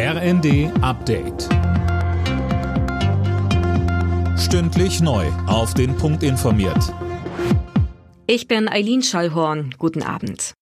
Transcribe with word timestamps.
RND 0.00 0.70
Update. 0.80 1.48
Stündlich 4.38 5.00
neu. 5.00 5.26
Auf 5.48 5.74
den 5.74 5.96
Punkt 5.96 6.22
informiert. 6.22 6.94
Ich 8.28 8.46
bin 8.46 8.68
Eileen 8.68 9.02
Schallhorn. 9.02 9.74
Guten 9.76 10.04
Abend. 10.04 10.54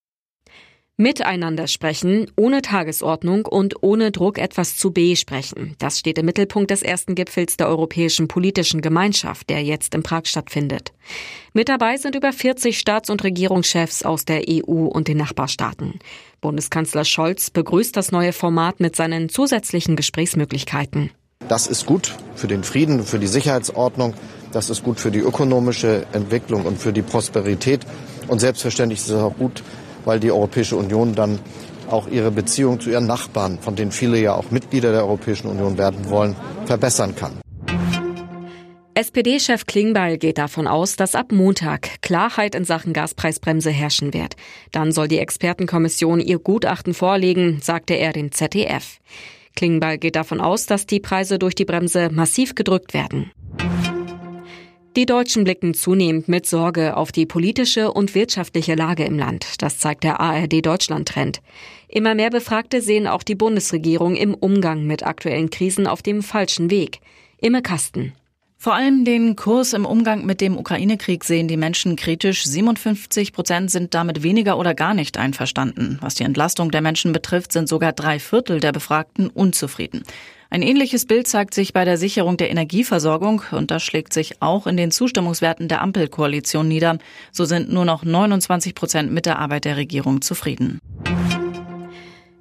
Miteinander 0.99 1.67
sprechen, 1.67 2.31
ohne 2.35 2.63
Tagesordnung 2.63 3.45
und 3.45 3.83
ohne 3.83 4.11
Druck 4.11 4.39
etwas 4.39 4.77
zu 4.77 4.91
besprechen. 4.91 5.75
Das 5.77 5.99
steht 5.99 6.17
im 6.17 6.25
Mittelpunkt 6.25 6.71
des 6.71 6.81
ersten 6.81 7.13
Gipfels 7.13 7.55
der 7.55 7.67
Europäischen 7.67 8.27
Politischen 8.27 8.81
Gemeinschaft, 8.81 9.47
der 9.51 9.63
jetzt 9.63 9.93
in 9.93 10.01
Prag 10.01 10.25
stattfindet. 10.25 10.93
Mit 11.53 11.69
dabei 11.69 11.97
sind 11.97 12.15
über 12.15 12.33
40 12.33 12.79
Staats- 12.79 13.11
und 13.11 13.23
Regierungschefs 13.23 14.01
aus 14.01 14.25
der 14.25 14.45
EU 14.49 14.87
und 14.87 15.07
den 15.07 15.17
Nachbarstaaten. 15.17 15.99
Bundeskanzler 16.41 17.05
Scholz 17.05 17.51
begrüßt 17.51 17.95
das 17.95 18.11
neue 18.11 18.33
Format 18.33 18.79
mit 18.79 18.95
seinen 18.95 19.29
zusätzlichen 19.29 19.95
Gesprächsmöglichkeiten. 19.95 21.11
Das 21.47 21.67
ist 21.67 21.85
gut 21.85 22.15
für 22.33 22.47
den 22.47 22.63
Frieden, 22.63 23.03
für 23.03 23.19
die 23.19 23.27
Sicherheitsordnung, 23.27 24.15
das 24.51 24.71
ist 24.71 24.83
gut 24.83 24.99
für 24.99 25.11
die 25.11 25.19
ökonomische 25.19 26.07
Entwicklung 26.11 26.65
und 26.65 26.79
für 26.79 26.91
die 26.91 27.03
Prosperität. 27.03 27.85
Und 28.27 28.39
selbstverständlich 28.39 28.99
ist 28.99 29.09
es 29.09 29.13
auch 29.13 29.35
gut 29.37 29.61
weil 30.07 30.19
die 30.19 30.31
Europäische 30.31 30.77
Union 30.77 31.13
dann 31.13 31.39
auch 31.89 32.07
ihre 32.07 32.31
Beziehung 32.31 32.79
zu 32.79 32.89
ihren 32.89 33.05
Nachbarn, 33.05 33.59
von 33.59 33.75
denen 33.75 33.91
viele 33.91 34.19
ja 34.19 34.33
auch 34.33 34.51
Mitglieder 34.51 34.91
der 34.91 35.01
Europäischen 35.01 35.47
Union 35.47 35.77
werden 35.77 36.09
wollen, 36.09 36.35
verbessern 36.65 37.15
kann. 37.15 37.33
SPD-Chef 38.95 39.67
Klingbeil 39.67 40.17
geht 40.17 40.39
davon 40.39 40.65
aus, 40.65 40.95
dass 40.95 41.13
ab 41.13 41.31
Montag 41.31 42.01
Klarheit 42.01 42.55
in 42.55 42.65
Sachen 42.65 42.93
Gaspreisbremse 42.93 43.69
herrschen 43.69 44.11
wird. 44.11 44.35
Dann 44.71 44.91
soll 44.91 45.07
die 45.07 45.19
Expertenkommission 45.19 46.19
ihr 46.19 46.39
Gutachten 46.39 46.95
vorlegen, 46.95 47.59
sagte 47.61 47.93
er 47.93 48.11
dem 48.11 48.31
ZDF. 48.31 48.97
Klingbeil 49.55 49.99
geht 49.99 50.15
davon 50.15 50.41
aus, 50.41 50.65
dass 50.65 50.87
die 50.87 50.99
Preise 50.99 51.37
durch 51.37 51.53
die 51.53 51.65
Bremse 51.65 52.09
massiv 52.11 52.55
gedrückt 52.55 52.95
werden. 52.95 53.31
Die 54.97 55.05
Deutschen 55.05 55.43
blicken 55.43 55.75
zunehmend 55.75 56.27
mit 56.27 56.47
Sorge 56.47 56.97
auf 56.97 57.11
die 57.11 57.27
politische 57.27 57.91
und 57.91 58.15
wirtschaftliche 58.15 58.73
Lage 58.73 59.03
im 59.03 59.19
Land. 59.19 59.61
Das 59.61 59.77
zeigt 59.77 60.03
der 60.03 60.19
ARD 60.19 60.65
Deutschland 60.65 61.07
Trend. 61.07 61.43
Immer 61.87 62.15
mehr 62.15 62.31
Befragte 62.31 62.81
sehen 62.81 63.05
auch 63.05 63.21
die 63.21 63.35
Bundesregierung 63.35 64.15
im 64.15 64.33
Umgang 64.33 64.87
mit 64.87 65.05
aktuellen 65.05 65.51
Krisen 65.51 65.85
auf 65.85 66.01
dem 66.01 66.23
falschen 66.23 66.71
Weg. 66.71 66.99
Imme 67.39 67.61
Kasten. 67.61 68.13
Vor 68.59 68.73
allem 68.73 69.05
den 69.05 69.35
Kurs 69.35 69.73
im 69.73 69.85
Umgang 69.85 70.25
mit 70.25 70.41
dem 70.41 70.57
Ukraine-Krieg 70.57 71.23
sehen 71.23 71.47
die 71.47 71.57
Menschen 71.57 71.95
kritisch. 71.95 72.43
57 72.43 73.31
Prozent 73.31 73.69
sind 73.69 73.93
damit 73.93 74.23
weniger 74.23 74.57
oder 74.57 74.73
gar 74.73 74.95
nicht 74.95 75.19
einverstanden. 75.19 75.99
Was 76.01 76.15
die 76.15 76.23
Entlastung 76.23 76.71
der 76.71 76.81
Menschen 76.81 77.11
betrifft, 77.11 77.51
sind 77.51 77.69
sogar 77.69 77.93
drei 77.93 78.17
Viertel 78.17 78.59
der 78.59 78.71
Befragten 78.71 79.27
unzufrieden. 79.27 80.03
Ein 80.49 80.63
ähnliches 80.63 81.05
Bild 81.05 81.27
zeigt 81.27 81.53
sich 81.53 81.71
bei 81.71 81.85
der 81.85 81.97
Sicherung 81.97 82.37
der 82.37 82.49
Energieversorgung 82.49 83.43
und 83.51 83.69
das 83.69 83.83
schlägt 83.83 84.11
sich 84.11 84.41
auch 84.41 84.65
in 84.65 84.75
den 84.75 84.91
Zustimmungswerten 84.91 85.67
der 85.67 85.81
Ampelkoalition 85.81 86.67
nieder. 86.67 86.97
So 87.31 87.45
sind 87.45 87.71
nur 87.71 87.85
noch 87.85 88.03
29 88.03 88.73
Prozent 88.73 89.11
mit 89.11 89.27
der 89.27 89.37
Arbeit 89.37 89.65
der 89.65 89.77
Regierung 89.77 90.21
zufrieden. 90.21 90.79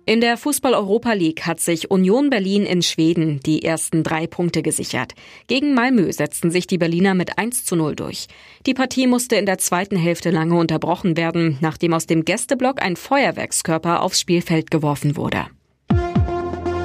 In 0.08 0.20
der 0.20 0.36
Fußball-Europa 0.36 1.14
League 1.14 1.48
hat 1.48 1.58
sich 1.58 1.90
Union 1.90 2.30
Berlin 2.30 2.62
in 2.62 2.80
Schweden 2.80 3.40
die 3.40 3.64
ersten 3.64 4.04
drei 4.04 4.28
Punkte 4.28 4.62
gesichert. 4.62 5.14
Gegen 5.48 5.74
Malmö 5.74 6.12
setzten 6.12 6.52
sich 6.52 6.68
die 6.68 6.78
Berliner 6.78 7.14
mit 7.14 7.38
1 7.38 7.64
zu 7.64 7.74
0 7.74 7.96
durch. 7.96 8.28
Die 8.66 8.74
Partie 8.74 9.08
musste 9.08 9.34
in 9.34 9.46
der 9.46 9.58
zweiten 9.58 9.96
Hälfte 9.96 10.30
lange 10.30 10.54
unterbrochen 10.54 11.16
werden, 11.16 11.58
nachdem 11.60 11.92
aus 11.92 12.06
dem 12.06 12.24
Gästeblock 12.24 12.80
ein 12.80 12.94
Feuerwerkskörper 12.94 14.00
aufs 14.00 14.20
Spielfeld 14.20 14.70
geworfen 14.70 15.16
wurde. 15.16 15.46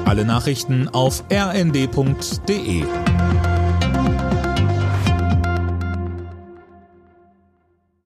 Alle 0.04 0.24
Nachrichten 0.24 0.88
auf 0.88 1.22
rnd.de 1.32 2.82